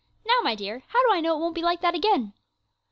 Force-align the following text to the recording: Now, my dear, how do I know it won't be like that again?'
Now, 0.25 0.39
my 0.41 0.55
dear, 0.55 0.81
how 0.87 1.05
do 1.07 1.13
I 1.15 1.19
know 1.21 1.37
it 1.37 1.39
won't 1.39 1.53
be 1.53 1.61
like 1.61 1.81
that 1.81 1.93
again?' 1.93 2.33